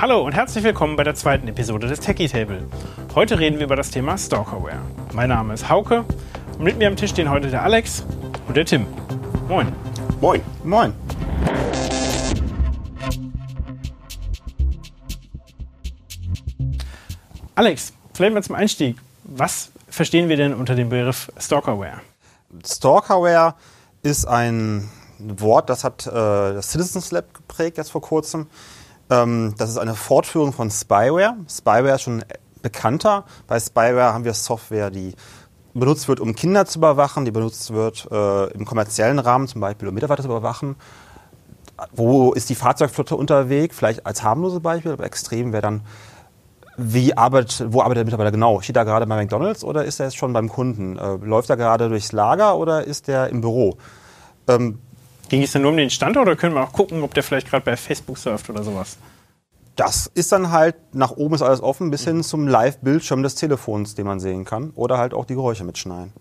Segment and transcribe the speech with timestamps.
[0.00, 2.66] Hallo und herzlich willkommen bei der zweiten Episode des Techie Table.
[3.14, 4.80] Heute reden wir über das Thema Stalkerware.
[5.12, 6.06] Mein Name ist Hauke
[6.56, 8.06] und mit mir am Tisch stehen heute der Alex
[8.48, 8.86] und der Tim.
[9.46, 9.70] Moin.
[10.22, 10.40] Moin.
[10.64, 10.94] Moin.
[17.54, 18.96] Alex, vielleicht mal zum Einstieg.
[19.24, 22.00] Was verstehen wir denn unter dem Begriff Stalkerware?
[22.64, 23.54] Stalkerware
[24.02, 24.88] ist ein
[25.18, 28.46] Wort, das hat äh, das Citizens Lab geprägt jetzt vor kurzem.
[29.10, 31.36] Ähm, das ist eine Fortführung von Spyware.
[31.48, 32.24] Spyware ist schon
[32.62, 33.24] bekannter.
[33.46, 35.14] Bei Spyware haben wir Software, die
[35.74, 39.88] benutzt wird, um Kinder zu überwachen, die benutzt wird äh, im kommerziellen Rahmen, zum Beispiel
[39.88, 40.76] um Mitarbeiter zu überwachen.
[41.92, 43.76] Wo ist die Fahrzeugflotte unterwegs?
[43.76, 45.82] Vielleicht als harmlose Beispiel, aber extrem wäre dann,
[46.76, 48.60] wie arbeitet, wo arbeitet der Mitarbeiter genau?
[48.60, 50.98] Steht er gerade bei McDonalds oder ist er jetzt schon beim Kunden?
[50.98, 53.76] Äh, läuft er gerade durchs Lager oder ist er im Büro?
[54.48, 54.78] Ähm,
[55.30, 57.48] Ging es denn nur um den Standort oder können wir auch gucken, ob der vielleicht
[57.48, 58.98] gerade bei Facebook surft oder sowas?
[59.76, 63.94] Das ist dann halt, nach oben ist alles offen, bis hin zum Live-Bildschirm des Telefons,
[63.94, 64.72] den man sehen kann.
[64.74, 66.12] Oder halt auch die Geräusche mitschneiden.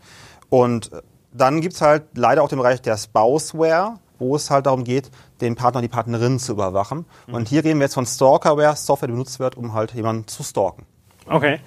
[0.49, 0.91] Und
[1.33, 5.09] dann gibt es halt leider auch den Bereich der Spouseware, wo es halt darum geht,
[5.41, 7.05] den Partner, die Partnerin zu überwachen.
[7.25, 7.33] Mhm.
[7.33, 10.43] Und hier reden wir jetzt von Stalkerware, Software, die benutzt wird, um halt jemanden zu
[10.43, 10.85] stalken.
[11.25, 11.59] Okay.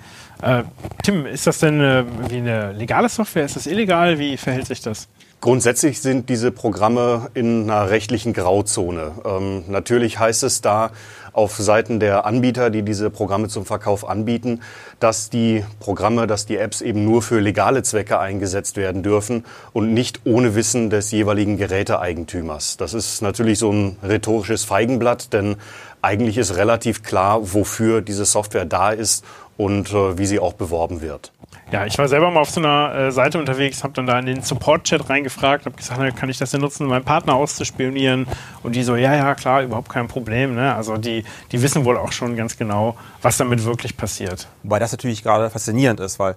[0.43, 0.63] Äh,
[1.03, 3.45] Tim, ist das denn äh, wie eine legale Software?
[3.45, 4.19] Ist das illegal?
[4.21, 5.09] Wie verhält sich das?
[5.43, 9.11] Grundsätzlich sind diese Programme in einer rechtlichen Grauzone.
[9.25, 10.93] Ähm, natürlich heißt es da
[11.33, 14.61] auf Seiten der Anbieter, die diese Programme zum Verkauf anbieten,
[15.01, 19.93] dass die Programme, dass die Apps eben nur für legale Zwecke eingesetzt werden dürfen und
[19.93, 22.77] nicht ohne Wissen des jeweiligen Geräteeigentümers.
[22.77, 25.57] Das ist natürlich so ein rhetorisches Feigenblatt, denn
[26.03, 29.25] eigentlich ist relativ klar, wofür diese Software da ist
[29.57, 31.33] und äh, wie sie auch beworben wird.
[31.71, 34.27] Ja, ich war selber mal auf so einer äh, Seite unterwegs, habe dann da in
[34.27, 38.27] den Support-Chat reingefragt, habe gesagt, kann ich das denn nutzen, meinen Partner auszuspionieren?
[38.63, 40.55] Und die so, ja, ja, klar, überhaupt kein Problem.
[40.55, 40.75] Ne?
[40.75, 44.49] Also die, die wissen wohl auch schon ganz genau, was damit wirklich passiert.
[44.63, 46.37] Wobei das natürlich gerade faszinierend ist, weil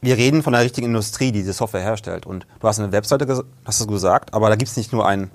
[0.00, 2.26] wir reden von der richtigen Industrie, die diese Software herstellt.
[2.26, 5.30] Und du hast eine Webseite, hast du gesagt, aber da gibt es nicht nur ein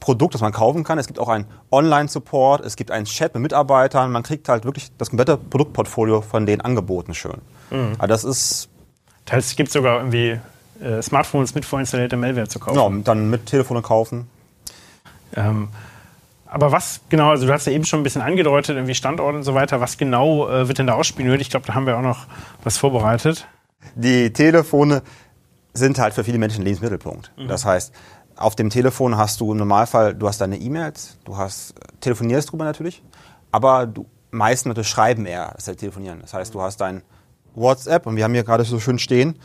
[0.00, 0.98] Produkt, das man kaufen kann.
[0.98, 4.10] Es gibt auch einen Online-Support, es gibt einen Chat mit Mitarbeitern.
[4.10, 7.40] Man kriegt halt wirklich das komplette Produktportfolio von den Angeboten schön.
[7.70, 7.92] Mhm.
[7.98, 8.68] Aber das ist.
[9.26, 10.40] Das es sogar irgendwie
[10.82, 12.74] äh, Smartphones mit vorinstallierter Malware zu kaufen.
[12.74, 14.28] Genau, dann mit Telefone kaufen.
[15.36, 15.68] Ähm,
[16.46, 19.44] aber was genau, also du hast ja eben schon ein bisschen angedeutet, irgendwie Standort und
[19.44, 21.40] so weiter, was genau äh, wird denn da ausspioniert?
[21.40, 22.26] Ich glaube, da haben wir auch noch
[22.64, 23.46] was vorbereitet.
[23.94, 25.02] Die Telefone
[25.72, 27.30] sind halt für viele Menschen Lebensmittelpunkt.
[27.36, 27.46] Mhm.
[27.46, 27.94] Das heißt,
[28.40, 32.64] auf dem Telefon hast du im Normalfall, du hast deine E-Mails, du hast, telefonierst drüber
[32.64, 33.02] natürlich,
[33.52, 36.20] aber du, meisten Leute schreiben eher, als telefonieren.
[36.20, 37.02] Das heißt, du hast dein
[37.54, 39.38] WhatsApp und wir haben hier gerade so schön stehen,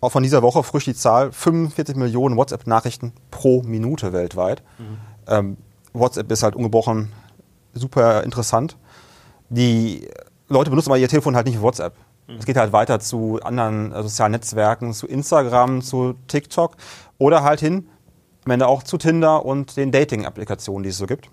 [0.00, 4.62] auch von dieser Woche frisch die Zahl, 45 Millionen WhatsApp-Nachrichten pro Minute weltweit.
[4.78, 4.98] Mhm.
[5.26, 5.56] Ähm,
[5.92, 7.12] WhatsApp ist halt ungebrochen
[7.74, 8.76] super interessant.
[9.48, 10.08] Die
[10.48, 11.94] Leute benutzen aber ihr Telefon halt nicht für WhatsApp.
[12.26, 12.36] Mhm.
[12.36, 16.76] Es geht halt weiter zu anderen äh, sozialen Netzwerken, zu Instagram, zu TikTok
[17.18, 17.88] oder halt hin,
[18.48, 21.28] am Ende auch zu Tinder und den Dating-Applikationen, die es so gibt.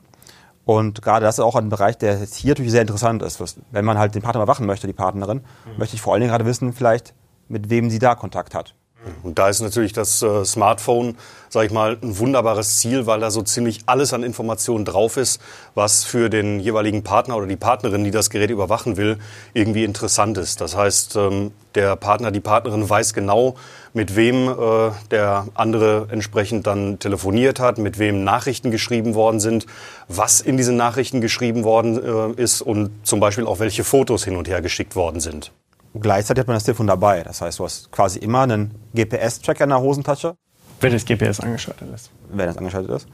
[0.66, 3.42] Und gerade das ist auch ein Bereich, der jetzt hier natürlich sehr interessant ist.
[3.72, 5.78] Wenn man halt den Partner überwachen möchte, die Partnerin, mhm.
[5.78, 7.14] möchte ich vor allen Dingen gerade wissen, vielleicht,
[7.48, 8.75] mit wem sie da Kontakt hat.
[9.24, 11.18] Und da ist natürlich das äh, Smartphone,
[11.50, 15.42] sage ich mal, ein wunderbares Ziel, weil da so ziemlich alles an Informationen drauf ist,
[15.74, 19.18] was für den jeweiligen Partner oder die Partnerin, die das Gerät überwachen will,
[19.54, 20.62] irgendwie interessant ist.
[20.62, 23.56] Das heißt, ähm, der Partner, die Partnerin weiß genau,
[23.94, 29.66] mit wem äh, der andere entsprechend dann telefoniert hat, mit wem Nachrichten geschrieben worden sind,
[30.08, 34.36] was in diesen Nachrichten geschrieben worden äh, ist und zum Beispiel auch welche Fotos hin
[34.36, 35.52] und her geschickt worden sind.
[36.00, 37.23] Gleichzeitig hat man das Telefon dabei.
[37.23, 40.35] Das heißt, du hast quasi immer einen GPS-Tracker in der Hosentasche.
[40.81, 42.11] Wenn das GPS angeschaltet ist.
[42.29, 43.07] Wenn das angeschaltet ist.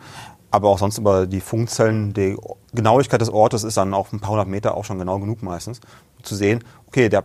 [0.50, 2.38] Aber auch sonst über die Funkzellen, die
[2.74, 5.80] Genauigkeit des Ortes ist dann auf ein paar hundert Meter auch schon genau genug meistens,
[6.18, 7.24] um zu sehen, okay, der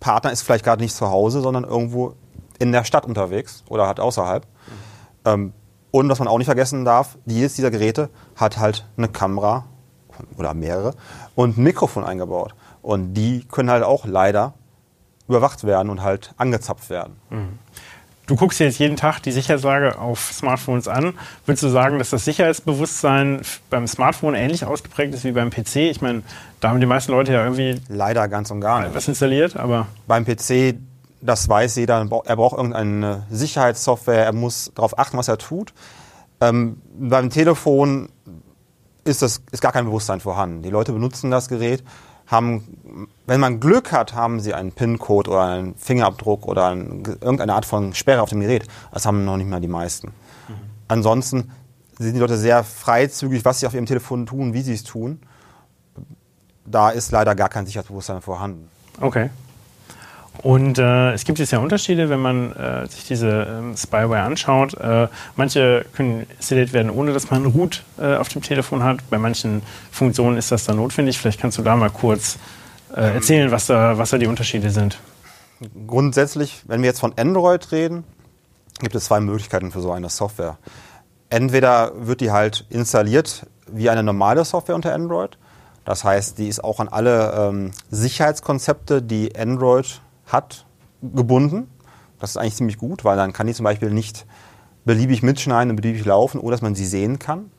[0.00, 2.14] Partner ist vielleicht gerade nicht zu Hause, sondern irgendwo
[2.58, 4.46] in der Stadt unterwegs oder halt außerhalb.
[5.26, 5.52] Mhm.
[5.90, 9.66] Und was man auch nicht vergessen darf, jedes dieser Geräte hat halt eine Kamera
[10.36, 10.94] oder mehrere
[11.34, 12.54] und ein Mikrofon eingebaut.
[12.82, 14.54] Und die können halt auch leider
[15.30, 17.16] überwacht werden und halt angezapft werden.
[17.30, 17.58] Mhm.
[18.26, 21.14] Du guckst dir jetzt jeden Tag die Sicherheitslage auf Smartphones an.
[21.46, 23.40] Würdest du sagen, dass das Sicherheitsbewusstsein
[23.70, 25.76] beim Smartphone ähnlich ausgeprägt ist wie beim PC?
[25.76, 26.22] Ich meine,
[26.60, 29.88] da haben die meisten Leute ja irgendwie leider ganz und gar nicht was installiert, aber
[30.06, 30.76] beim PC,
[31.20, 35.72] das weiß jeder, er braucht irgendeine Sicherheitssoftware, er muss darauf achten, was er tut.
[36.40, 38.10] Ähm, beim Telefon
[39.04, 40.62] ist das ist gar kein Bewusstsein vorhanden.
[40.62, 41.82] Die Leute benutzen das Gerät
[42.30, 47.54] haben, wenn man Glück hat, haben sie einen PIN-Code oder einen Fingerabdruck oder ein, irgendeine
[47.54, 48.66] Art von Sperre auf dem Gerät.
[48.92, 50.08] Das haben noch nicht mal die meisten.
[50.08, 50.54] Mhm.
[50.88, 51.50] Ansonsten
[51.98, 55.20] sind die Leute sehr freizügig, was sie auf ihrem Telefon tun, wie sie es tun.
[56.64, 58.68] da ist leider gar kein Sicherheitsbewusstsein vorhanden.
[59.00, 59.30] Okay.
[60.42, 64.74] Und äh, es gibt jetzt ja Unterschiede, wenn man äh, sich diese ähm, Spyware anschaut.
[64.74, 68.98] Äh, manche können installiert werden, ohne dass man Root äh, auf dem Telefon hat.
[69.10, 71.18] Bei manchen Funktionen ist das dann notwendig.
[71.18, 72.38] Vielleicht kannst du da mal kurz
[72.96, 74.98] äh, erzählen, was da, was da die Unterschiede sind.
[75.86, 78.04] Grundsätzlich, wenn wir jetzt von Android reden,
[78.80, 80.56] gibt es zwei Möglichkeiten für so eine Software.
[81.28, 85.36] Entweder wird die halt installiert wie eine normale Software unter Android.
[85.84, 90.00] Das heißt, die ist auch an alle ähm, Sicherheitskonzepte, die Android
[90.32, 90.66] hat,
[91.02, 91.68] gebunden.
[92.18, 94.26] Das ist eigentlich ziemlich gut, weil dann kann die zum Beispiel nicht
[94.84, 97.50] beliebig mitschneiden und beliebig laufen, ohne dass man sie sehen kann.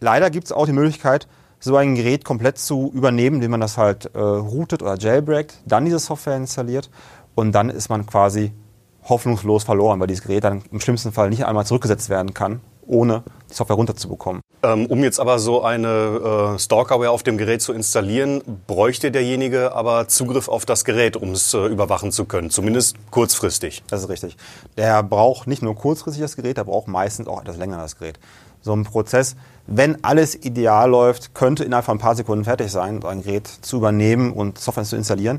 [0.00, 1.28] Leider gibt es auch die Möglichkeit,
[1.60, 5.84] so ein Gerät komplett zu übernehmen, indem man das halt äh, routet oder jailbreakt, dann
[5.84, 6.90] diese Software installiert
[7.34, 8.52] und dann ist man quasi
[9.08, 13.22] hoffnungslos verloren, weil dieses Gerät dann im schlimmsten Fall nicht einmal zurückgesetzt werden kann, ohne
[13.50, 14.42] die Software runterzubekommen.
[14.62, 19.72] Ähm, um jetzt aber so eine äh, Stalkerware auf dem Gerät zu installieren, bräuchte derjenige
[19.72, 23.84] aber Zugriff auf das Gerät, um es äh, überwachen zu können, zumindest kurzfristig.
[23.86, 24.36] Das ist richtig.
[24.76, 28.18] Der braucht nicht nur kurzfristig das Gerät, der braucht meistens auch etwas länger das Gerät.
[28.60, 29.36] So ein Prozess,
[29.68, 33.76] wenn alles ideal läuft, könnte innerhalb von ein paar Sekunden fertig sein, ein Gerät zu
[33.76, 35.38] übernehmen und Software zu installieren.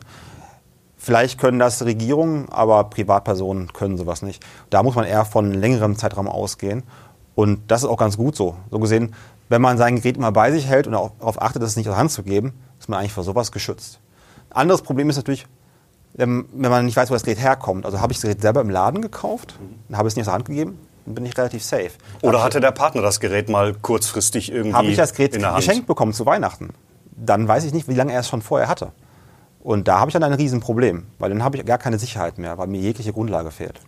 [1.02, 4.46] Vielleicht können das Regierungen, aber Privatpersonen können sowas nicht.
[4.70, 6.84] Da muss man eher von längerem Zeitraum ausgehen.
[7.40, 8.58] Und das ist auch ganz gut so.
[8.70, 9.16] So gesehen,
[9.48, 11.94] wenn man sein Gerät immer bei sich hält und auch darauf achtet, es nicht aus
[11.94, 12.52] der Hand zu geben,
[12.82, 14.02] ist man eigentlich vor sowas geschützt.
[14.50, 15.48] Ein anderes Problem ist natürlich,
[16.16, 17.86] wenn man nicht weiß, wo das Gerät herkommt.
[17.86, 19.56] Also habe ich das Gerät selber im Laden gekauft,
[19.88, 21.92] dann habe es nicht aus der Hand gegeben, dann bin ich relativ safe.
[22.24, 25.54] Oder hatte der Partner das Gerät mal kurzfristig irgendwie Habe ich das Gerät in der
[25.54, 25.66] Hand?
[25.66, 26.72] geschenkt bekommen zu Weihnachten,
[27.16, 28.92] dann weiß ich nicht, wie lange er es schon vorher hatte.
[29.62, 32.58] Und da habe ich dann ein Riesenproblem, weil dann habe ich gar keine Sicherheit mehr,
[32.58, 33.80] weil mir jegliche Grundlage fehlt.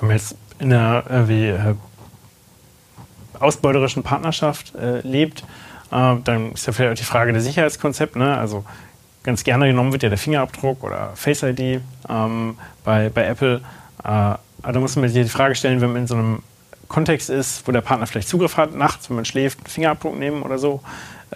[0.00, 1.74] Wenn man jetzt in einer äh, wie, äh,
[3.40, 5.44] ausbeuterischen Partnerschaft äh, lebt,
[5.90, 8.16] äh, dann ist ja vielleicht auch die Frage der Sicherheitskonzept.
[8.16, 8.36] Ne?
[8.36, 8.64] Also
[9.22, 13.60] ganz gerne genommen wird ja der Fingerabdruck oder Face ID ähm, bei, bei Apple.
[14.04, 16.42] Äh, aber da muss man sich die Frage stellen, wenn man in so einem
[16.88, 20.42] Kontext ist, wo der Partner vielleicht Zugriff hat, nachts, wenn man schläft, einen Fingerabdruck nehmen
[20.42, 20.80] oder so,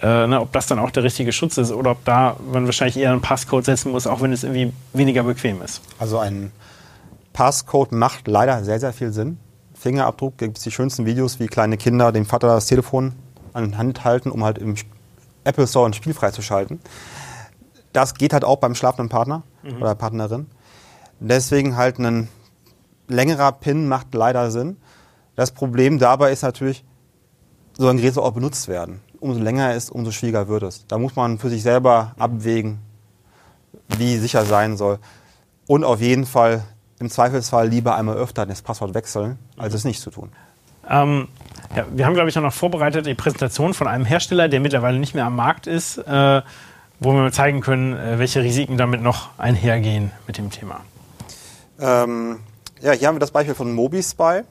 [0.01, 2.97] äh, ne, ob das dann auch der richtige Schutz ist oder ob da man wahrscheinlich
[2.97, 5.81] eher einen Passcode setzen muss, auch wenn es irgendwie weniger bequem ist.
[5.99, 6.51] Also ein
[7.33, 9.37] Passcode macht leider sehr, sehr viel Sinn.
[9.83, 13.11] Fingerabdruck gibt es die schönsten Videos, wie kleine Kinder dem Vater das Telefon
[13.51, 14.75] an die Hand halten, um halt im
[15.43, 16.79] Apple Store ein Spiel freizuschalten.
[17.91, 19.43] Das geht halt auch beim schlafenden Partner
[19.81, 20.47] oder Partnerin.
[21.19, 22.29] Deswegen halt ein
[23.09, 24.77] längerer Pin macht leider Sinn.
[25.35, 26.85] Das Problem dabei ist natürlich,
[27.77, 29.01] so ein Gerät soll auch benutzt werden.
[29.19, 30.87] Umso länger er ist, umso schwieriger wird es.
[30.87, 32.79] Da muss man für sich selber abwägen,
[33.97, 34.99] wie sicher sein soll.
[35.67, 36.63] Und auf jeden Fall
[36.99, 40.31] im Zweifelsfall lieber einmal öfter das Passwort wechseln, als es nicht zu tun.
[40.89, 41.27] Ähm,
[41.75, 44.99] ja, wir haben, glaube ich, auch noch vorbereitet die Präsentation von einem Hersteller, der mittlerweile
[44.99, 46.41] nicht mehr am Markt ist, äh,
[46.99, 50.81] wo wir zeigen können, äh, welche Risiken damit noch einhergehen mit dem Thema.
[51.79, 52.39] Ähm,
[52.81, 54.41] ja, hier haben wir das Beispiel von MobiSpy.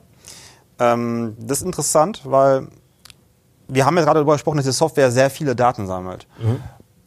[0.79, 2.67] Ähm, das ist interessant, weil
[3.67, 6.27] wir haben ja gerade darüber gesprochen, dass die Software sehr viele Daten sammelt.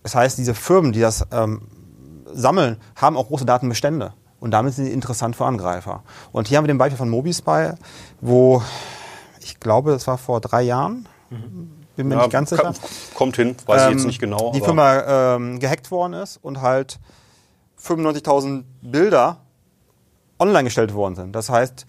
[0.03, 1.63] Das heißt, diese Firmen, die das ähm,
[2.33, 4.15] sammeln, haben auch große Datenbestände.
[4.41, 6.03] Und damit sind sie interessant für Angreifer.
[6.33, 7.71] Und hier haben wir den Beispiel von MobiSpy,
[8.21, 8.63] wo
[9.41, 11.09] ich glaube, das war vor drei Jahren,
[11.97, 12.75] bin mir Ja, nicht ganz sicher.
[13.15, 14.53] Kommt hin, weiß ich jetzt ähm, nicht genau.
[14.53, 16.99] Die Firma ähm, gehackt worden ist und halt
[17.83, 19.39] 95.000 Bilder
[20.39, 21.33] online gestellt worden sind.
[21.33, 21.87] Das heißt,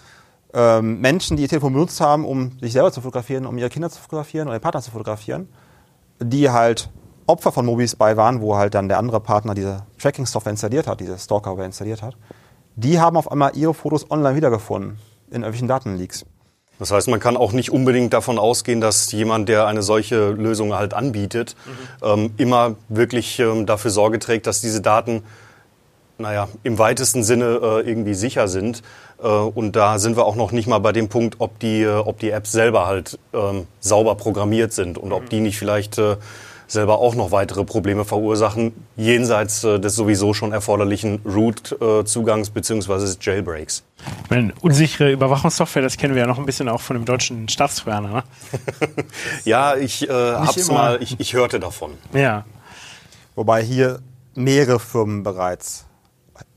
[0.54, 3.89] ähm, Menschen, die ihr Telefon benutzt haben, um sich selber zu fotografieren, um ihre Kinder
[3.89, 5.50] zu fotografieren oder ihren Partner zu fotografieren,
[6.20, 6.89] die halt
[7.28, 11.18] Opfer von MobiSpy waren, wo halt dann der andere Partner diese Tracking-Software installiert hat, diese
[11.18, 12.16] Stalkerware installiert hat,
[12.76, 16.26] die haben auf einmal ihre Fotos online wiedergefunden in irgendwelchen Datenleaks.
[16.80, 20.76] Das heißt, man kann auch nicht unbedingt davon ausgehen, dass jemand, der eine solche Lösung
[20.76, 21.56] halt anbietet,
[22.04, 25.24] ähm, immer wirklich ähm, dafür Sorge trägt, dass diese Daten,
[26.20, 28.84] naja, im weitesten Sinne äh, irgendwie sicher sind.
[29.22, 31.96] Äh, und da sind wir auch noch nicht mal bei dem Punkt, ob die, äh,
[31.96, 36.18] ob die Apps selber halt ähm, sauber programmiert sind und ob die nicht vielleicht äh,
[36.68, 43.16] selber auch noch weitere Probleme verursachen, jenseits äh, des sowieso schon erforderlichen Root-Zugangs bzw.
[43.20, 43.84] Jailbreaks.
[44.26, 47.48] Ich meine, unsichere Überwachungssoftware, das kennen wir ja noch ein bisschen auch von dem deutschen
[47.50, 48.10] Staatstrojaner.
[48.10, 48.24] Ne?
[49.46, 50.78] Ja, ich äh, hab's immer.
[50.78, 51.92] mal, ich, ich hörte davon.
[52.14, 52.46] Ja.
[53.36, 54.00] Wobei hier
[54.36, 55.86] mehrere Firmen bereits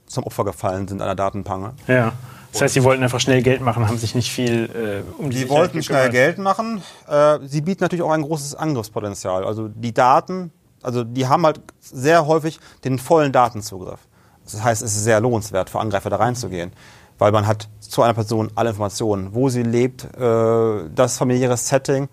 [0.07, 1.75] zum Opfer gefallen sind einer Datenpange.
[1.87, 2.13] Ja.
[2.53, 5.37] Das heißt, sie wollten einfach schnell Geld machen, haben sich nicht viel äh, um die
[5.37, 6.13] Die Sicherheit wollten schnell gekümmert.
[6.13, 6.83] Geld machen.
[7.09, 9.45] Äh, sie bieten natürlich auch ein großes Angriffspotenzial.
[9.45, 10.51] Also die Daten,
[10.83, 14.01] also die haben halt sehr häufig den vollen Datenzugriff.
[14.45, 16.73] Das heißt, es ist sehr lohnenswert für Angreifer da reinzugehen,
[17.19, 22.09] weil man hat zu einer Person alle Informationen, wo sie lebt, äh, das familiäre Setting.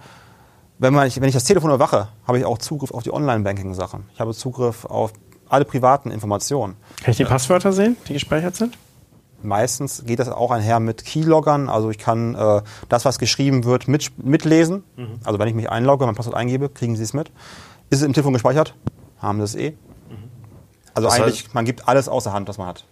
[0.77, 4.03] wenn, man, wenn ich das Telefon überwache, habe ich auch Zugriff auf die Online-Banking-Sachen.
[4.13, 5.13] Ich habe Zugriff auf
[5.49, 6.75] alle privaten Informationen.
[7.01, 8.77] Kann ich die Passwörter sehen, die gespeichert sind?
[9.43, 11.69] Meistens geht das auch einher mit Keyloggern.
[11.69, 14.83] Also ich kann äh, das, was geschrieben wird, mit, mitlesen.
[14.95, 15.19] Mhm.
[15.23, 17.31] Also wenn ich mich einlogge, mein Passwort eingebe, kriegen Sie es mit.
[17.89, 18.73] Ist es im Telefon gespeichert?
[19.19, 19.71] Haben Sie es eh.
[19.71, 19.75] Mhm.
[20.93, 22.83] Also das eigentlich, heißt, man gibt alles außer Hand, was man hat.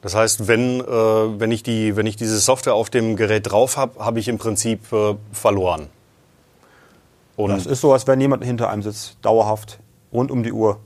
[0.00, 3.76] Das heißt, wenn, äh, wenn, ich die, wenn ich diese Software auf dem Gerät drauf
[3.76, 5.88] habe, habe ich im Prinzip äh, verloren.
[7.36, 9.78] Und das ist so, als wenn jemand hinter einem sitzt, dauerhaft,
[10.12, 10.80] rund um die Uhr.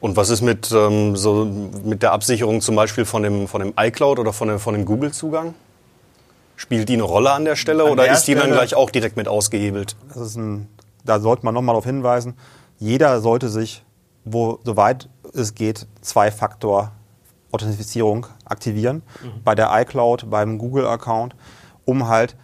[0.00, 3.74] Und was ist mit, ähm, so, mit der Absicherung zum Beispiel von dem, von dem
[3.76, 5.54] iCloud oder von, dem, von dem Google-Zugang?
[6.56, 8.90] Spielt die eine Rolle an der Stelle an oder der ist die dann gleich auch
[8.90, 9.96] direkt mit ausgehebelt?
[10.08, 10.68] Das ist ein,
[11.04, 12.34] da sollte man nochmal darauf hinweisen,
[12.78, 13.84] jeder sollte sich,
[14.24, 19.02] wo, soweit es geht, Zwei-Faktor-Authentifizierung aktivieren.
[19.22, 19.42] Mhm.
[19.44, 21.36] Bei der iCloud, beim Google-Account,
[21.84, 22.34] um halt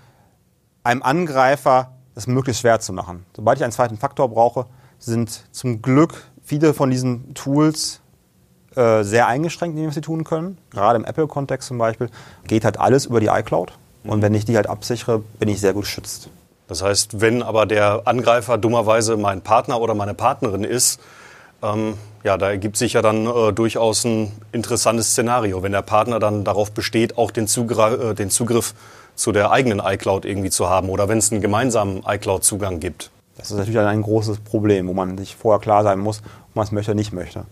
[0.83, 3.25] einem Angreifer es möglichst schwer zu machen.
[3.35, 4.67] Sobald ich einen zweiten Faktor brauche,
[4.99, 8.01] sind zum Glück viele von diesen Tools
[8.77, 10.59] äh, sehr eingeschränkt, wie wir sie tun können.
[10.71, 12.11] Gerade im Apple-Kontext zum Beispiel
[12.47, 13.73] geht halt alles über die iCloud.
[14.05, 16.29] Und wenn ich die halt absichere, bin ich sehr gut geschützt.
[16.69, 21.01] Das heißt, wenn aber der Angreifer dummerweise mein Partner oder meine Partnerin ist,
[21.63, 26.19] ähm, ja, da ergibt sich ja dann äh, durchaus ein interessantes Szenario, wenn der Partner
[26.19, 28.75] dann darauf besteht, auch den, Zugriff, äh, den Zugriff
[29.15, 33.11] zu der eigenen iCloud irgendwie zu haben oder wenn es einen gemeinsamen iCloud-Zugang gibt.
[33.37, 36.65] Das ist natürlich ein großes Problem, wo man sich vorher klar sein muss, ob man
[36.65, 37.45] es möchte oder nicht möchte.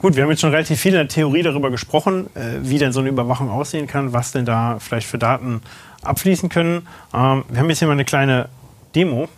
[0.00, 2.92] Gut, wir haben jetzt schon relativ viel in der Theorie darüber gesprochen, äh, wie denn
[2.92, 5.60] so eine Überwachung aussehen kann, was denn da vielleicht für Daten
[6.02, 6.86] abfließen können.
[7.12, 8.48] Ähm, wir haben jetzt hier mal eine kleine
[8.94, 9.28] Demo.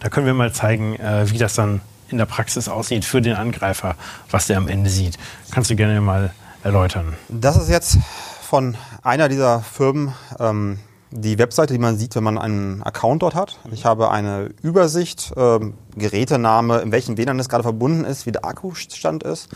[0.00, 3.34] Da können wir mal zeigen, äh, wie das dann in der Praxis aussieht für den
[3.34, 3.96] Angreifer,
[4.30, 5.18] was der am Ende sieht.
[5.50, 6.32] Kannst du gerne mal
[6.62, 7.14] erläutern?
[7.28, 7.98] Das ist jetzt
[8.42, 10.78] von einer dieser Firmen ähm,
[11.16, 13.58] die Webseite, die man sieht, wenn man einen Account dort hat.
[13.72, 18.44] Ich habe eine Übersicht, ähm, Gerätename, in welchen WLAN es gerade verbunden ist, wie der
[18.44, 19.48] Akkustand ist.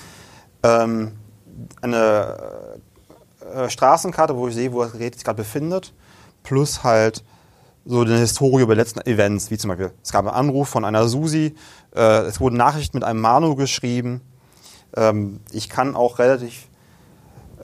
[0.62, 1.12] Ähm,
[1.82, 2.36] eine
[3.54, 5.92] äh, Straßenkarte, wo ich sehe, wo das Gerät sich gerade befindet.
[6.42, 7.22] Plus halt
[7.84, 10.84] so eine Historie über die letzten Events, wie zum Beispiel, es gab einen Anruf von
[10.84, 11.54] einer Susi,
[11.94, 14.20] äh, es wurden Nachrichten mit einem Manu geschrieben.
[14.96, 16.68] Ähm, ich kann auch relativ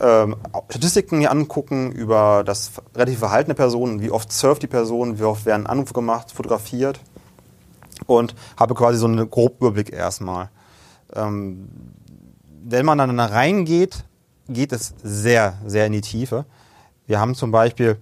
[0.00, 0.36] ähm,
[0.68, 5.24] Statistiken mir angucken über das relative Verhalten der Person, wie oft surft die Person, wie
[5.24, 7.00] oft werden Anrufe gemacht, fotografiert
[8.06, 10.50] und habe quasi so einen groben Überblick erstmal.
[11.14, 11.68] Ähm,
[12.64, 14.04] wenn man dann da reingeht,
[14.48, 16.44] geht es sehr, sehr in die Tiefe.
[17.06, 17.98] Wir haben zum Beispiel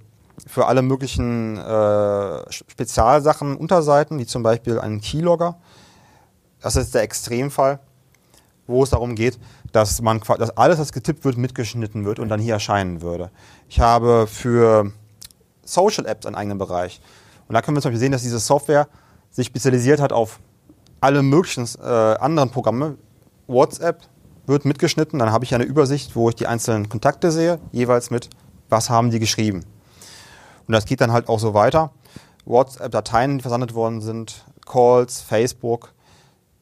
[0.46, 5.56] für alle möglichen äh, Spezialsachen Unterseiten, wie zum Beispiel einen Keylogger.
[6.60, 7.78] Das ist der Extremfall,
[8.66, 9.38] wo es darum geht,
[9.75, 13.33] dass man dass alles, was getippt wird, mitgeschnitten wird und dann hier erscheinen würde.
[13.69, 14.93] Ich habe für
[15.64, 17.00] Social Apps einen eigenen Bereich.
[17.49, 18.87] Und da können wir zum Beispiel sehen, dass diese Software
[19.33, 20.38] sich spezialisiert hat auf
[21.00, 22.97] alle möglichen äh, anderen Programme.
[23.49, 24.02] WhatsApp
[24.47, 28.31] wird mitgeschnitten, dann habe ich eine Übersicht, wo ich die einzelnen Kontakte sehe, jeweils mit,
[28.69, 29.64] was haben die geschrieben.
[30.69, 31.90] Und das geht dann halt auch so weiter.
[32.45, 35.93] WhatsApp-Dateien, die versandt worden sind, Calls, Facebook,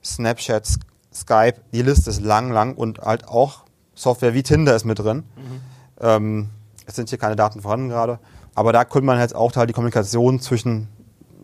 [0.02, 0.78] Snapchats,
[1.12, 3.64] Skype, die Liste ist lang, lang und halt auch
[3.94, 5.18] Software wie Tinder ist mit drin.
[5.36, 5.60] Mhm.
[6.00, 6.48] Ähm,
[6.86, 8.18] es sind hier keine Daten vorhanden gerade,
[8.54, 10.88] aber da könnte man jetzt auch halt die Kommunikation zwischen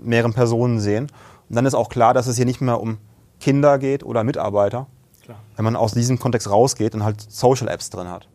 [0.03, 1.09] mehreren Personen sehen.
[1.49, 2.99] Und dann ist auch klar, dass es hier nicht mehr um
[3.41, 4.87] Kinder geht oder Mitarbeiter,
[5.23, 5.39] klar.
[5.57, 8.29] wenn man aus diesem Kontext rausgeht und halt Social Apps drin hat.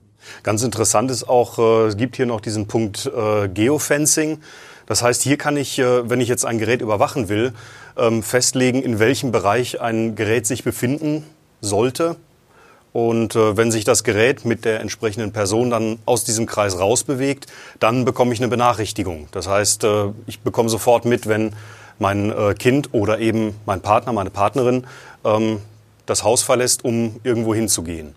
[0.44, 4.40] Ganz interessant ist auch, äh, es gibt hier noch diesen Punkt äh, Geofencing.
[4.86, 7.54] Das heißt, hier kann ich, äh, wenn ich jetzt ein Gerät überwachen will,
[7.98, 11.24] ähm, festlegen, in welchem Bereich ein Gerät sich befinden
[11.62, 12.16] sollte.
[12.92, 17.48] Und äh, wenn sich das Gerät mit der entsprechenden Person dann aus diesem Kreis rausbewegt,
[17.80, 19.28] dann bekomme ich eine Benachrichtigung.
[19.32, 21.54] Das heißt, äh, ich bekomme sofort mit, wenn
[22.00, 24.86] mein Kind oder eben mein Partner, meine Partnerin
[25.24, 25.60] ähm,
[26.08, 28.16] das Haus verlässt, um irgendwo hinzugehen.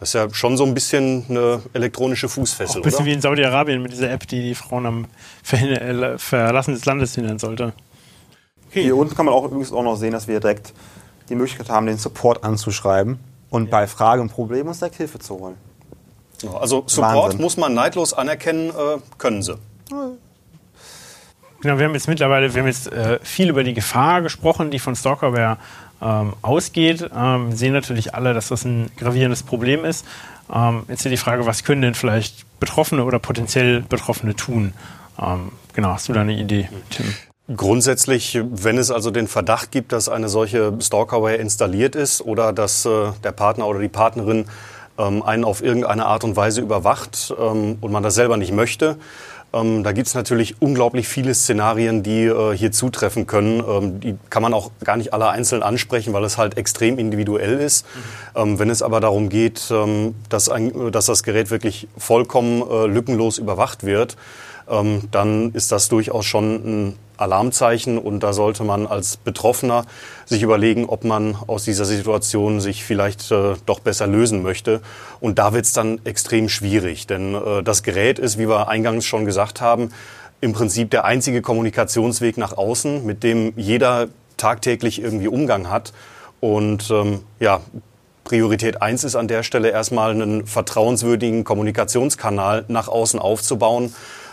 [0.00, 2.72] Das ist ja schon so ein bisschen eine elektronische Fußfessel.
[2.72, 3.06] Auch ein bisschen oder?
[3.06, 5.06] wie in Saudi-Arabien mit dieser App, die die Frauen am
[5.42, 7.74] Verlassen des Landes hindern sollte.
[8.70, 8.82] Okay.
[8.84, 10.72] Hier unten kann man auch übrigens auch noch sehen, dass wir direkt
[11.28, 13.18] die Möglichkeit haben, den Support anzuschreiben
[13.50, 13.70] und ja.
[13.70, 15.56] bei Fragen und Problemen uns direkt Hilfe zu holen.
[16.58, 17.40] Also Support Wahnsinn.
[17.42, 19.58] muss man neidlos anerkennen, äh, können sie.
[21.60, 24.78] Genau, wir haben jetzt mittlerweile, wir haben jetzt äh, viel über die Gefahr gesprochen, die
[24.78, 25.58] von Stalkerware
[26.02, 27.10] ähm, ausgeht.
[27.14, 30.06] Ähm, sehen natürlich alle, dass das ein gravierendes Problem ist.
[30.52, 34.72] Ähm, jetzt ist die Frage, was können denn vielleicht Betroffene oder potenziell Betroffene tun?
[35.20, 37.06] Ähm, genau, hast du da eine Idee, Tim?
[37.56, 42.86] Grundsätzlich, wenn es also den Verdacht gibt, dass eine solche Stalkerware installiert ist oder dass
[42.86, 44.44] äh, der Partner oder die Partnerin
[44.98, 48.98] ähm, einen auf irgendeine Art und Weise überwacht ähm, und man das selber nicht möchte,
[49.52, 53.62] Ähm, da gibt es natürlich unglaublich viele Szenarien, die äh, hier zutreffen können.
[53.66, 57.58] Ähm, die kann man auch gar nicht alle einzeln ansprechen, weil es halt extrem individuell
[57.58, 57.84] ist.
[57.84, 58.40] Mhm.
[58.40, 62.86] Ähm, wenn es aber darum geht, ähm, dass, ein, dass, das Gerät wirklich vollkommen äh,
[62.86, 64.16] lückenlos überwacht wird,
[64.70, 69.84] ähm, dann ist das durchaus schon ein Alarmzeichen und da sollte man als Betroffener
[70.24, 74.80] sich überlegen, ob man aus dieser Situation sich vielleicht äh, doch besser lösen möchte.
[75.20, 79.04] Und da wird es dann extrem schwierig, denn äh, das Gerät ist, wie wir eingangs
[79.04, 79.90] schon gesagt haben,
[80.40, 84.08] im Prinzip der einzige Kommunikationsweg nach außen, mit dem jeder
[84.38, 85.92] tagtäglich irgendwie Umgang hat.
[86.40, 87.60] Und ähm, ja,
[88.24, 93.92] Priorität eins ist an der Stelle erstmal einen vertrauenswürdigen Kommunikationskanal nach außen aufzubauen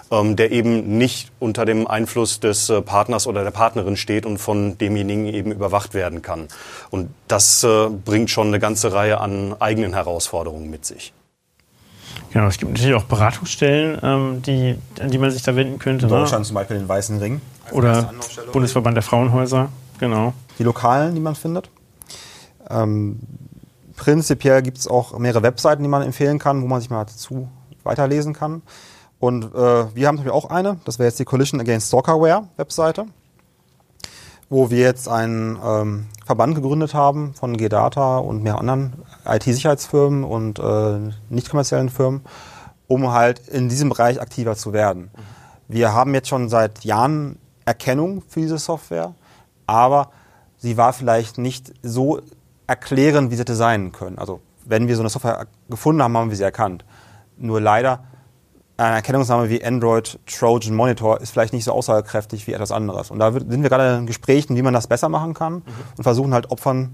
[0.10, 4.78] der eben nicht unter dem Einfluss des äh, Partners oder der Partnerin steht und von
[4.78, 6.48] demjenigen eben überwacht werden kann.
[6.90, 11.14] Und das äh, bringt schon eine ganze Reihe an eigenen Herausforderungen mit sich.
[12.32, 16.06] Genau, es gibt natürlich auch Beratungsstellen, ähm, die, an die man sich da wenden könnte.
[16.06, 16.20] In ne?
[16.20, 16.48] Deutschland ne?
[16.48, 17.42] zum Beispiel den Weißen Ring.
[17.72, 18.12] Oder
[18.54, 20.34] Bundesverband der Frauenhäuser, genau.
[20.58, 21.70] Die Lokalen, die man findet.
[22.70, 23.20] Ähm,
[23.96, 27.50] prinzipiell gibt es auch mehrere Webseiten, die man empfehlen kann, wo man sich mal dazu
[27.84, 28.62] weiterlesen kann.
[29.20, 33.06] Und äh, wir haben auch eine, das wäre jetzt die Collision Against Stalkerware Webseite,
[34.50, 38.94] wo wir jetzt einen ähm, Verband gegründet haben von G-Data und mehr anderen
[39.26, 42.22] IT-Sicherheitsfirmen und äh, nicht kommerziellen Firmen,
[42.88, 45.10] um halt in diesem Bereich aktiver zu werden.
[45.68, 49.14] Wir haben jetzt schon seit Jahren Erkennung für diese Software,
[49.66, 50.12] aber
[50.58, 52.22] sie war vielleicht nicht so
[52.68, 54.18] erklärend, wie sie hätte sein können.
[54.18, 56.86] Also wenn wir so eine Software gefunden haben, haben wir sie erkannt.
[57.38, 58.04] Nur leider
[58.78, 63.10] ein Erkennungsname wie Android Trojan Monitor ist vielleicht nicht so aussagekräftig wie etwas anderes.
[63.10, 65.64] Und da sind wir gerade in Gesprächen, wie man das besser machen kann mhm.
[65.98, 66.92] und versuchen halt Opfern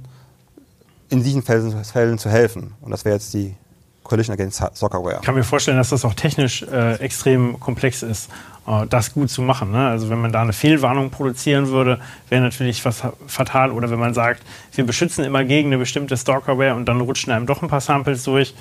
[1.10, 2.74] in diesen Fällen, zu helfen.
[2.82, 3.56] Und das wäre jetzt die
[4.04, 5.18] Coalition Against Soccerware.
[5.20, 8.30] Ich kann mir vorstellen, dass das auch technisch äh, extrem komplex ist,
[8.68, 9.72] äh, das gut zu machen.
[9.72, 9.88] Ne?
[9.88, 12.00] Also wenn man da eine Fehlwarnung produzieren würde,
[12.30, 13.72] wäre natürlich was fatal.
[13.72, 14.42] Oder wenn man sagt,
[14.74, 18.24] wir beschützen immer gegen eine bestimmte Stalkerware und dann rutschen einem doch ein paar Samples
[18.24, 18.54] durch,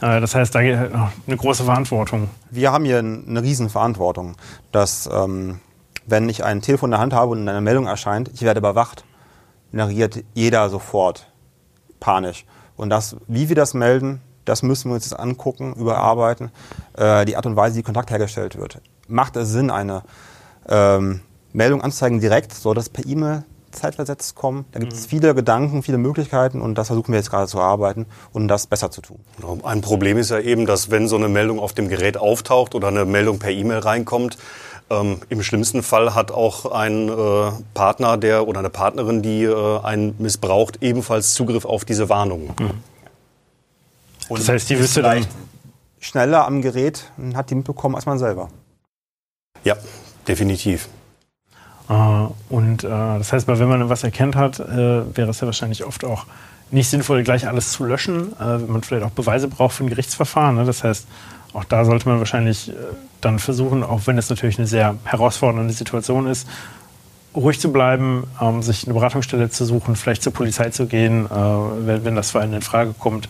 [0.00, 2.28] das heißt, da eine große Verantwortung.
[2.50, 4.36] Wir haben hier eine riesen Verantwortung,
[4.72, 5.60] dass ähm,
[6.06, 9.04] wenn ich ein Telefon in der Hand habe und eine Meldung erscheint, ich werde überwacht,
[9.72, 11.26] reagiert jeder sofort
[12.00, 12.44] panisch.
[12.76, 16.50] Und das, wie wir das melden, das müssen wir uns jetzt angucken, überarbeiten.
[16.96, 18.80] Äh, die Art und Weise, wie Kontakt hergestellt wird.
[19.08, 20.02] Macht es Sinn, eine
[20.68, 21.20] ähm,
[21.52, 22.52] Meldung anzuzeigen direkt?
[22.52, 23.44] Soll das per E-Mail
[23.76, 24.64] zeitversetzt kommen.
[24.72, 25.08] Da gibt es mhm.
[25.08, 28.90] viele Gedanken, viele Möglichkeiten und das versuchen wir jetzt gerade zu erarbeiten und das besser
[28.90, 29.20] zu tun.
[29.36, 29.58] Genau.
[29.62, 32.88] Ein Problem ist ja eben, dass wenn so eine Meldung auf dem Gerät auftaucht oder
[32.88, 34.38] eine Meldung per E-Mail reinkommt,
[34.88, 39.80] ähm, Im schlimmsten Fall hat auch ein äh, Partner der oder eine Partnerin, die äh,
[39.80, 42.52] einen missbraucht, ebenfalls Zugriff auf diese Warnungen.
[42.58, 42.70] Mhm.
[44.28, 45.26] Und das heißt, die wüsste dann
[45.98, 48.48] schneller am Gerät und hat die mitbekommen als man selber.
[49.64, 49.76] Ja,
[50.28, 50.88] definitiv.
[51.88, 51.92] Äh,
[52.48, 56.04] und äh, das heißt, wenn man was erkennt hat, äh, wäre es ja wahrscheinlich oft
[56.04, 56.26] auch
[56.70, 60.56] nicht sinnvoll, gleich alles zu löschen, wenn man vielleicht auch Beweise braucht für ein Gerichtsverfahren.
[60.56, 60.64] Ne?
[60.64, 61.06] Das heißt,
[61.52, 62.72] auch da sollte man wahrscheinlich
[63.20, 66.48] dann versuchen, auch wenn es natürlich eine sehr herausfordernde Situation ist,
[67.36, 72.16] ruhig zu bleiben, ähm, sich eine Beratungsstelle zu suchen, vielleicht zur Polizei zu gehen, wenn,
[72.16, 73.28] das für einen in Frage kommt,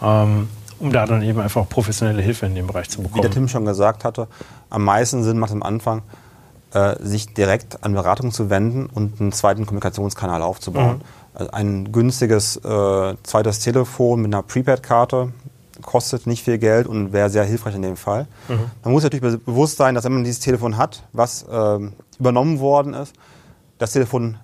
[0.00, 3.16] ähm, um da dann eben einfach auch professionelle Hilfe in dem Bereich zu bekommen.
[3.16, 4.28] Wie der Tim schon gesagt hatte,
[4.70, 6.02] am meisten Sinn macht am Anfang,
[6.72, 10.98] äh, sich direkt an Beratung zu wenden und einen zweiten Kommunikationskanal aufzubauen.
[10.98, 11.02] Mhm.
[11.34, 15.32] Also ein günstiges äh, zweites Telefon mit einer Prepaid-Karte
[15.82, 18.26] kostet nicht viel Geld und wäre sehr hilfreich in dem Fall.
[18.48, 18.70] Mhm.
[18.82, 21.78] Man muss natürlich bewusst sein, dass wenn man dieses Telefon hat, was äh,
[22.18, 23.14] übernommen worden ist,
[23.78, 24.38] das Telefon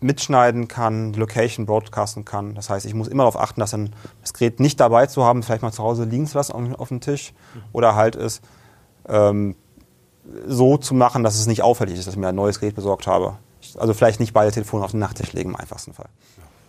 [0.00, 2.54] mitschneiden kann, die Location broadcasten kann.
[2.54, 5.42] Das heißt, ich muss immer darauf achten, dass dann das Gerät nicht dabei zu haben,
[5.42, 7.60] vielleicht mal zu Hause liegen zu lassen auf, auf dem Tisch mhm.
[7.72, 8.42] oder halt ist
[9.08, 9.56] ähm,
[10.46, 13.06] so zu machen, dass es nicht auffällig ist, dass ich mir ein neues Gerät besorgt
[13.06, 13.36] habe.
[13.76, 16.06] Also vielleicht nicht beide Telefone auf den Nachttisch legen im einfachsten Fall.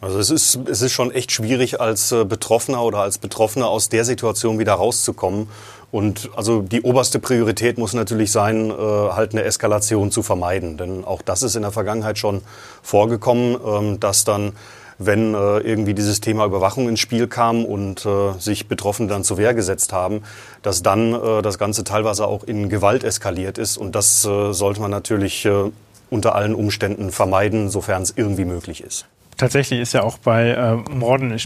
[0.01, 3.89] Also es ist, es ist schon echt schwierig als äh, Betroffener oder als Betroffener aus
[3.89, 5.47] der Situation wieder rauszukommen.
[5.91, 10.77] Und also die oberste Priorität muss natürlich sein, äh, halt eine Eskalation zu vermeiden.
[10.77, 12.41] Denn auch das ist in der Vergangenheit schon
[12.83, 14.53] vorgekommen, ähm, dass dann
[14.97, 19.37] wenn äh, irgendwie dieses Thema Überwachung ins Spiel kam und äh, sich Betroffene dann zur
[19.37, 20.21] Wehr gesetzt haben,
[20.61, 23.77] dass dann äh, das Ganze teilweise auch in Gewalt eskaliert ist.
[23.77, 25.71] Und das äh, sollte man natürlich äh,
[26.09, 29.05] unter allen Umständen vermeiden, sofern es irgendwie möglich ist.
[29.37, 31.37] Tatsächlich ist ja auch bei äh, Morden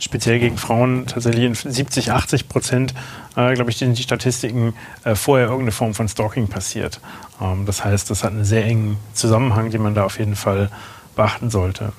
[0.00, 2.94] speziell gegen Frauen tatsächlich in 70, 80 Prozent,
[3.36, 7.00] äh, glaube ich, sind die Statistiken äh, vorher irgendeine Form von Stalking passiert.
[7.40, 10.70] Ähm, das heißt, das hat einen sehr engen Zusammenhang, den man da auf jeden Fall
[11.16, 11.92] beachten sollte.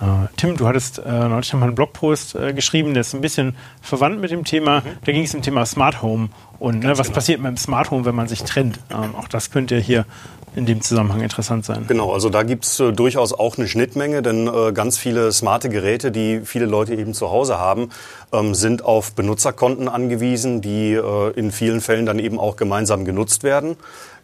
[0.00, 3.20] Äh, Tim, du hattest äh, neulich noch mal einen Blogpost äh, geschrieben, der ist ein
[3.20, 4.80] bisschen verwandt mit dem Thema.
[4.80, 4.84] Mhm.
[5.04, 7.14] Da ging es um Thema Smart Home und ne, was genau.
[7.14, 8.78] passiert mit dem Smart Home, wenn man sich trennt.
[8.90, 10.06] Ähm, auch das könnt ihr hier
[10.54, 11.84] in dem Zusammenhang interessant sein.
[11.86, 15.68] Genau, also da gibt es äh, durchaus auch eine Schnittmenge, denn äh, ganz viele smarte
[15.68, 17.90] Geräte, die viele Leute eben zu Hause haben,
[18.32, 23.42] ähm, sind auf Benutzerkonten angewiesen, die äh, in vielen Fällen dann eben auch gemeinsam genutzt
[23.42, 23.76] werden.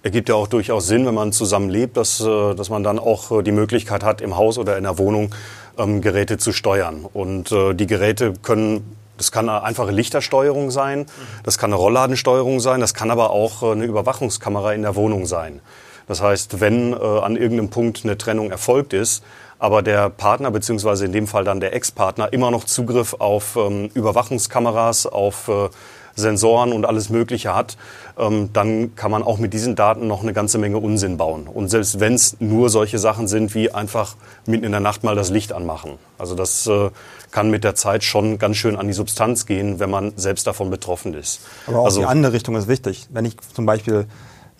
[0.04, 3.32] Ergibt ja auch durchaus Sinn, wenn man zusammen lebt, dass, äh, dass man dann auch
[3.32, 5.34] äh, die Möglichkeit hat, im Haus oder in der Wohnung
[5.78, 7.06] ähm, Geräte zu steuern.
[7.12, 11.06] Und äh, die Geräte können das kann eine einfache Lichtersteuerung sein,
[11.44, 15.26] das kann eine Rollladensteuerung sein, das kann aber auch äh, eine Überwachungskamera in der Wohnung
[15.26, 15.60] sein.
[16.06, 19.22] Das heißt, wenn äh, an irgendeinem Punkt eine Trennung erfolgt ist,
[19.58, 23.88] aber der Partner beziehungsweise in dem Fall dann der Ex-Partner immer noch Zugriff auf ähm,
[23.94, 25.70] Überwachungskameras, auf äh,
[26.16, 27.76] Sensoren und alles Mögliche hat,
[28.18, 31.46] ähm, dann kann man auch mit diesen Daten noch eine ganze Menge Unsinn bauen.
[31.46, 35.16] Und selbst wenn es nur solche Sachen sind, wie einfach mitten in der Nacht mal
[35.16, 35.98] das Licht anmachen.
[36.18, 36.90] Also das äh,
[37.30, 40.70] kann mit der Zeit schon ganz schön an die Substanz gehen, wenn man selbst davon
[40.70, 41.40] betroffen ist.
[41.66, 43.08] Aber auch also, die andere Richtung ist wichtig.
[43.10, 44.06] Wenn ich zum Beispiel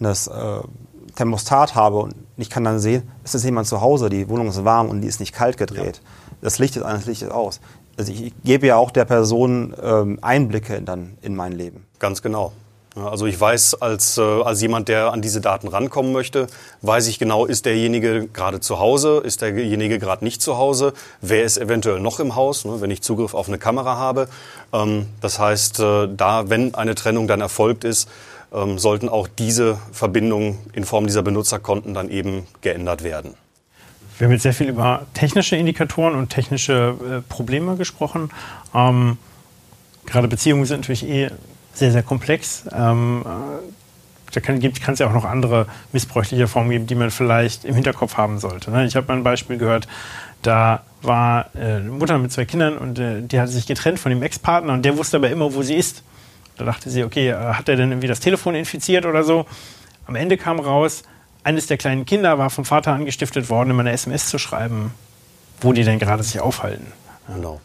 [0.00, 0.32] das äh,
[1.14, 4.64] Thermostat habe und ich kann dann sehen, es ist jemand zu Hause, die Wohnung ist
[4.64, 6.00] warm und die ist nicht kalt gedreht.
[6.02, 6.36] Ja.
[6.40, 7.60] Das Licht ist an, das Licht ist aus.
[7.96, 11.87] Also ich, gebe ja auch der Person ähm, Einblicke dann in mein Leben.
[11.98, 12.52] Ganz genau.
[12.96, 16.46] Also ich weiß, als, äh, als jemand, der an diese Daten rankommen möchte,
[16.83, 21.42] weiß ich genau, ist derjenige gerade zu Hause, ist derjenige gerade nicht zu Hause, wer
[21.42, 24.28] ist eventuell noch im Haus, ne, wenn ich Zugriff auf eine Kamera habe.
[24.72, 28.09] Ähm, das heißt, äh, da, wenn eine Trennung dann erfolgt ist,
[28.52, 33.35] ähm, sollten auch diese Verbindungen in Form dieser Benutzerkonten dann eben geändert werden.
[34.18, 38.31] Wir haben jetzt sehr viel über technische Indikatoren und technische äh, Probleme gesprochen.
[38.72, 39.18] Ähm,
[40.07, 41.31] gerade Beziehungen sind natürlich eh
[41.72, 42.64] sehr, sehr komplex.
[42.72, 43.72] Ähm, äh,
[44.33, 48.16] da kann es ja auch noch andere missbräuchliche Formen geben, die man vielleicht im Hinterkopf
[48.16, 48.70] haben sollte.
[48.70, 48.85] Ne?
[48.85, 49.88] Ich habe mal ein Beispiel gehört,
[50.42, 54.11] da war äh, eine Mutter mit zwei Kindern und äh, die hatte sich getrennt von
[54.11, 56.03] dem Ex-Partner und der wusste aber immer, wo sie ist.
[56.57, 59.44] Da dachte sie, okay, hat er denn irgendwie das Telefon infiziert oder so?
[60.07, 61.03] Am Ende kam raus,
[61.44, 64.92] eines der kleinen Kinder war vom Vater angestiftet worden, immer eine SMS zu schreiben,
[65.61, 66.87] wo die denn gerade sich aufhalten.
[67.33, 67.61] Genau.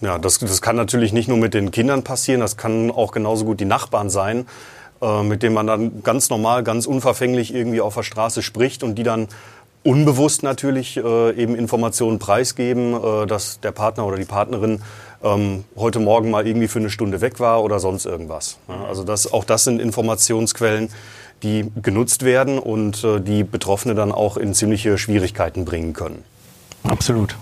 [0.00, 3.44] Ja, das, das kann natürlich nicht nur mit den Kindern passieren, das kann auch genauso
[3.44, 4.46] gut die Nachbarn sein,
[5.02, 8.94] äh, mit denen man dann ganz normal, ganz unverfänglich irgendwie auf der Straße spricht und
[8.96, 9.28] die dann
[9.82, 14.82] unbewusst natürlich äh, eben Informationen preisgeben, äh, dass der Partner oder die Partnerin
[15.22, 18.58] ähm, heute Morgen mal irgendwie für eine Stunde weg war oder sonst irgendwas.
[18.68, 20.90] Ja, also das, auch das sind Informationsquellen,
[21.42, 26.24] die genutzt werden und äh, die Betroffene dann auch in ziemliche Schwierigkeiten bringen können.
[26.84, 27.36] Absolut.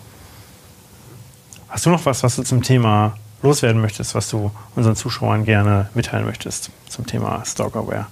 [1.69, 5.91] Hast du noch was, was du zum Thema loswerden möchtest, was du unseren Zuschauern gerne
[5.95, 8.07] mitteilen möchtest zum Thema Stalkerware?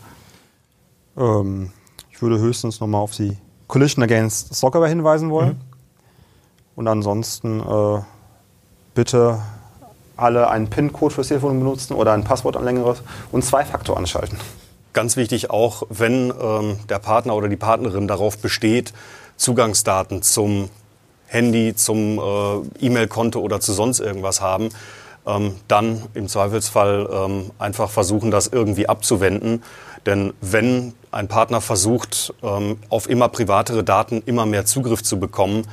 [1.17, 1.73] Ähm,
[2.11, 5.51] ich würde höchstens nochmal auf die Collision Against Stalkerware hinweisen wollen.
[5.51, 5.61] Mhm.
[6.77, 8.03] Und ansonsten äh,
[8.95, 9.43] bitte
[10.17, 14.39] alle einen PIN-Code fürs Telefon benutzen oder ein Passwort an längeres und Zwei-Faktor anschalten.
[14.97, 18.95] Ganz wichtig auch, wenn ähm, der Partner oder die Partnerin darauf besteht,
[19.37, 20.71] Zugangsdaten zum
[21.27, 24.71] Handy, zum äh, E-Mail-Konto oder zu sonst irgendwas haben,
[25.27, 29.63] ähm, dann im Zweifelsfall ähm, einfach versuchen, das irgendwie abzuwenden.
[30.07, 35.67] Denn wenn ein Partner versucht, ähm, auf immer privatere Daten immer mehr Zugriff zu bekommen,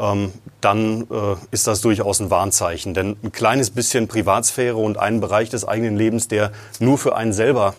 [0.00, 2.92] ähm, dann äh, ist das durchaus ein Warnzeichen.
[2.92, 7.32] Denn ein kleines bisschen Privatsphäre und einen Bereich des eigenen Lebens, der nur für einen
[7.32, 7.76] selber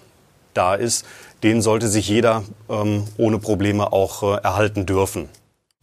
[0.56, 1.06] da ist,
[1.44, 5.30] den sollte sich jeder ähm, ohne Probleme auch äh, erhalten dürfen.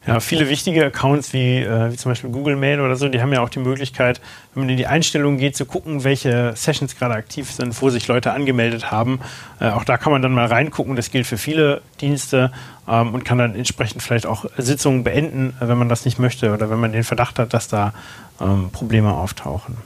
[0.04, 3.32] Ja, viele wichtige Accounts wie, äh, wie zum Beispiel Google Mail oder so, die haben
[3.32, 4.20] ja auch die Möglichkeit,
[4.52, 8.08] wenn man in die Einstellungen geht, zu gucken, welche Sessions gerade aktiv sind, wo sich
[8.08, 9.20] Leute angemeldet haben.
[9.60, 10.96] Äh, auch da kann man dann mal reingucken.
[10.96, 12.50] Das gilt für viele Dienste
[12.88, 16.68] ähm, und kann dann entsprechend vielleicht auch Sitzungen beenden, wenn man das nicht möchte oder
[16.68, 17.94] wenn man den Verdacht hat, dass da
[18.40, 19.76] ähm, Probleme auftauchen.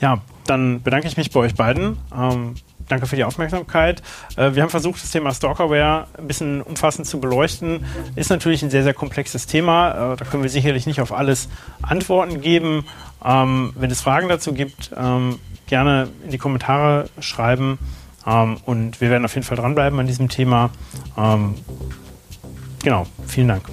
[0.00, 1.98] Ja, dann bedanke ich mich bei euch beiden.
[2.12, 2.56] Ähm,
[2.88, 4.02] danke für die Aufmerksamkeit.
[4.36, 7.84] Äh, wir haben versucht, das Thema Stalkerware ein bisschen umfassend zu beleuchten.
[8.16, 10.12] Ist natürlich ein sehr, sehr komplexes Thema.
[10.12, 11.48] Äh, da können wir sicherlich nicht auf alles
[11.82, 12.86] Antworten geben.
[13.24, 17.78] Ähm, wenn es Fragen dazu gibt, ähm, gerne in die Kommentare schreiben.
[18.26, 20.70] Ähm, und wir werden auf jeden Fall dranbleiben an diesem Thema.
[22.82, 23.64] genau, vielen Dank.